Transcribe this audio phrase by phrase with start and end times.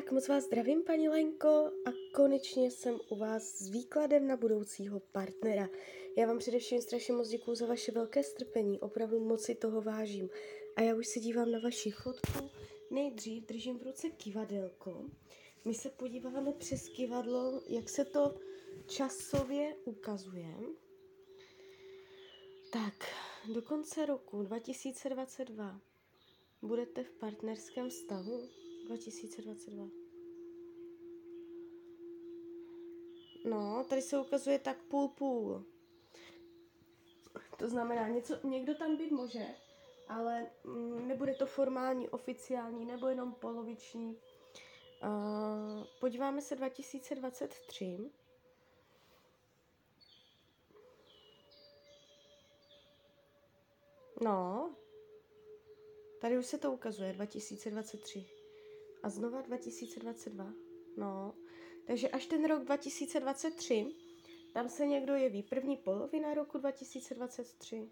[0.00, 5.00] Tak moc vás zdravím, paní Lenko, a konečně jsem u vás s výkladem na budoucího
[5.00, 5.68] partnera.
[6.16, 10.30] Já vám především strašně moc děkuju za vaše velké strpení, opravdu moc si toho vážím.
[10.76, 12.50] A já už se dívám na vaši fotku.
[12.90, 15.04] Nejdřív držím v ruce kivadelko.
[15.64, 18.34] My se podíváme přes kivadlo, jak se to
[18.86, 20.54] časově ukazuje.
[22.72, 22.94] Tak,
[23.54, 25.80] do konce roku 2022
[26.62, 28.60] budete v partnerském vztahu
[28.90, 29.88] 2022.
[33.44, 35.64] No, tady se ukazuje tak půl půl.
[37.58, 39.46] To znamená, něco, někdo tam být může,
[40.08, 44.16] ale mm, nebude to formální, oficiální, nebo jenom poloviční.
[45.02, 48.10] Uh, podíváme se 2023.
[54.22, 54.70] No,
[56.20, 58.39] tady už se to ukazuje, 2023.
[59.02, 60.52] A znova 2022.
[60.96, 61.34] No,
[61.86, 63.86] takže až ten rok 2023,
[64.52, 67.90] tam se někdo jeví první polovina roku 2023.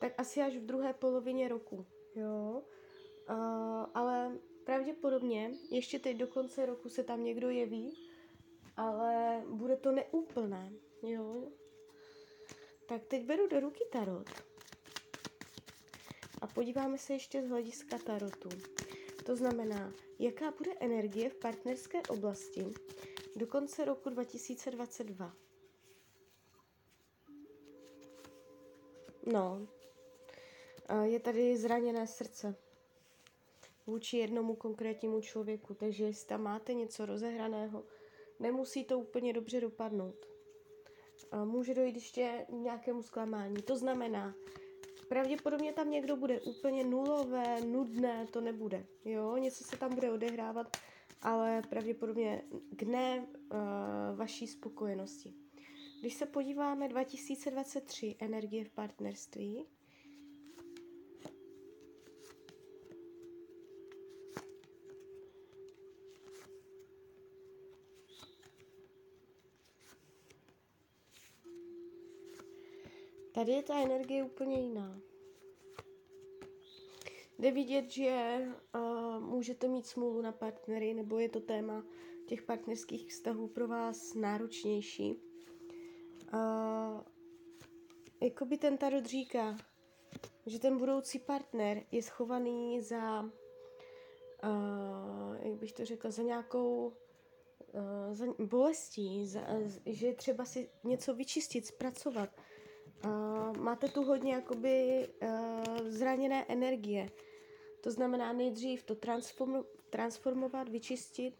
[0.00, 2.62] Tak asi až v druhé polovině roku, jo.
[3.30, 8.10] Uh, ale pravděpodobně ještě teď do konce roku se tam někdo jeví,
[8.76, 11.52] ale bude to neúplné, jo.
[12.88, 14.53] Tak teď beru do ruky tarot
[16.40, 18.48] a podíváme se ještě z hlediska tarotu.
[19.26, 22.66] To znamená, jaká bude energie v partnerské oblasti
[23.36, 25.32] do konce roku 2022.
[29.32, 29.68] No,
[31.02, 32.56] je tady zraněné srdce
[33.86, 37.84] vůči jednomu konkrétnímu člověku, takže jestli tam máte něco rozehraného,
[38.40, 40.26] nemusí to úplně dobře dopadnout.
[41.44, 43.62] Může dojít ještě nějakému zklamání.
[43.62, 44.34] To znamená,
[45.14, 48.86] Pravděpodobně tam někdo bude úplně nulové, nudné, to nebude.
[49.04, 50.76] Jo, něco se tam bude odehrávat,
[51.22, 52.42] ale pravděpodobně
[52.76, 53.58] k ne uh,
[54.16, 55.34] vaší spokojenosti.
[56.00, 59.66] Když se podíváme 2023 energie v partnerství,
[73.34, 75.00] Tady je ta energie úplně jiná.
[77.38, 78.38] Jde vidět, že
[78.74, 81.84] uh, můžete mít smůlu na partnery, nebo je to téma
[82.26, 85.14] těch partnerských vztahů pro vás náročnější.
[86.34, 87.00] Uh,
[88.22, 89.56] jakoby ten tarot říká,
[90.46, 93.30] že ten budoucí partner je schovaný za, uh,
[95.42, 99.40] jak bych to řekla, za nějakou uh, za bolestí, za,
[99.86, 102.30] že třeba si něco vyčistit, zpracovat
[103.04, 107.10] uh, máte tu hodně jakoby uh, zraněné energie.
[107.80, 111.34] To znamená nejdřív to transform, transformovat, vyčistit,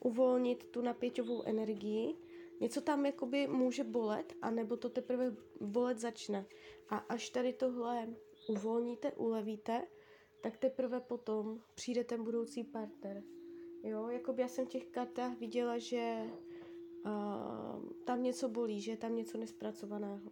[0.00, 2.14] uvolnit tu napěťovou energii.
[2.60, 6.46] Něco tam jakoby může bolet, anebo to teprve bolet začne.
[6.88, 8.08] A až tady tohle
[8.48, 9.86] uvolníte, ulevíte,
[10.40, 13.22] tak teprve potom přijde ten budoucí partner.
[13.82, 16.30] Jo, jakoby já jsem v těch kartách viděla, že
[17.04, 20.30] uh, tam něco bolí, že je tam něco nespracovaného.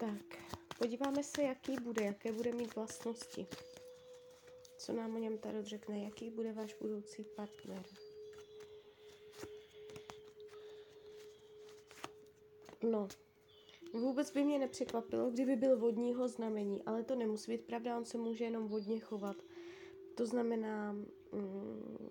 [0.00, 3.46] Tak, podíváme se, jaký bude, jaké bude mít vlastnosti.
[4.78, 7.82] Co nám o něm Tarot řekne, jaký bude váš budoucí partner.
[12.82, 13.08] No,
[13.92, 18.18] vůbec by mě nepřekvapilo, kdyby byl vodního znamení, ale to nemusí být pravda, on se
[18.18, 19.36] může jenom vodně chovat.
[20.14, 22.08] To znamená mm,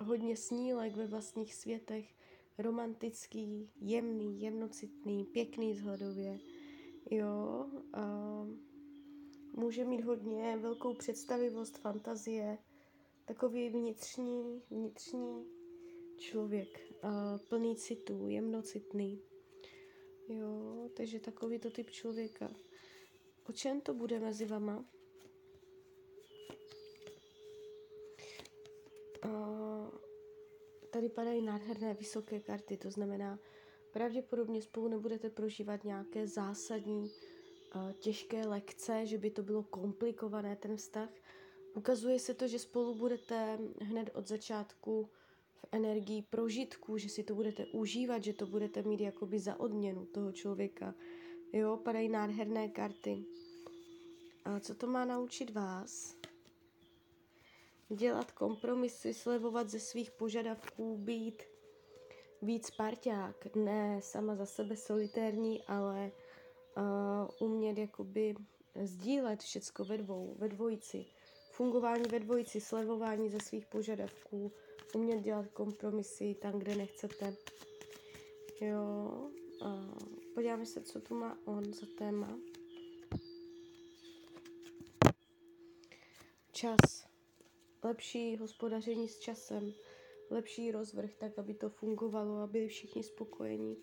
[0.00, 2.14] hodně snílek ve vlastních světech,
[2.58, 6.38] romantický, jemný, jemnocitný, pěkný vzhledově
[7.10, 8.02] Jo, a
[9.52, 12.58] může mít hodně velkou představivost, fantazie,
[13.24, 15.46] takový vnitřní, vnitřní
[16.18, 19.20] člověk, a plný citů, jemnocitný.
[20.28, 22.50] Jo, takže takový to typ člověka.
[23.48, 24.84] O čem to bude mezi vama?
[29.22, 29.56] A
[30.90, 33.38] tady padají nádherné vysoké karty, to znamená,
[33.96, 37.10] Pravděpodobně spolu nebudete prožívat nějaké zásadní,
[37.98, 41.08] těžké lekce, že by to bylo komplikované, ten vztah.
[41.74, 45.08] Ukazuje se to, že spolu budete hned od začátku
[45.54, 50.06] v energii prožitku, že si to budete užívat, že to budete mít jakoby za odměnu
[50.06, 50.94] toho člověka.
[51.52, 53.24] Jo, padají nádherné karty.
[54.44, 56.16] A co to má naučit vás?
[57.88, 61.42] Dělat kompromisy, slevovat ze svých požadavků, být
[62.46, 66.12] víc parťák, ne sama za sebe solitérní, ale
[66.76, 68.34] uh, umět jakoby
[68.84, 71.06] sdílet všecko ve dvou, ve dvojici,
[71.50, 74.52] fungování ve dvojici, slevování ze svých požadavků,
[74.94, 77.36] umět dělat kompromisy tam, kde nechcete.
[78.60, 79.30] Jo,
[79.64, 79.96] a
[80.34, 82.38] podíváme se, co tu má on za téma.
[86.52, 87.06] Čas.
[87.84, 89.72] Lepší hospodaření s časem.
[90.30, 93.76] Lepší rozvrh, tak aby to fungovalo, aby byli všichni spokojení.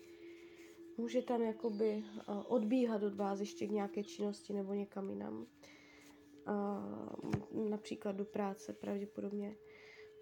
[0.96, 2.04] Může tam jakoby
[2.46, 5.46] odbíhat od vás ještě k nějaké činnosti nebo někam jinam.
[7.68, 9.56] Například do práce pravděpodobně.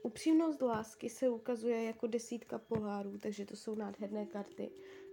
[0.02, 4.70] Upřímnost lásky se ukazuje jako desítka pohárů, takže to jsou nádherné karty.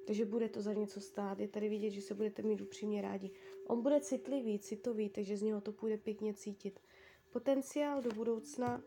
[0.07, 1.39] Takže bude to za něco stát.
[1.39, 3.31] Je tady vidět, že se budete mít upřímně rádi.
[3.67, 6.79] On bude citlivý, citový, takže z něho to půjde pěkně cítit.
[7.29, 8.83] Potenciál do budoucna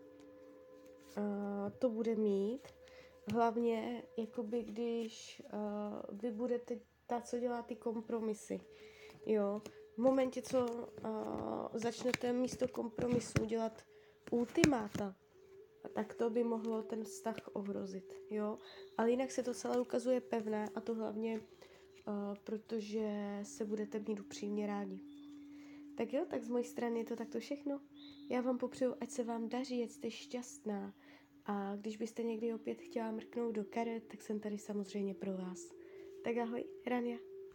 [1.16, 2.68] uh, to bude mít.
[3.32, 8.60] Hlavně, jakoby když uh, vy budete ta, co dělá ty kompromisy.
[9.26, 9.62] Jo,
[9.94, 13.82] v momentě, co uh, začnete místo kompromisu dělat
[14.30, 15.16] ultimáta,
[15.94, 18.58] tak to by mohlo ten vztah ohrozit, jo.
[18.98, 21.44] Ale jinak se to celé ukazuje pevné a to hlavně, uh,
[22.44, 25.00] protože se budete mít upřímně rádi.
[25.96, 27.80] Tak jo, tak z mojí strany je to takto všechno.
[28.30, 30.94] Já vám popřeju, ať se vám daří, ať jste šťastná.
[31.46, 35.74] A když byste někdy opět chtěla mrknout do karet, tak jsem tady samozřejmě pro vás.
[36.24, 37.31] Tak ahoj, Rania.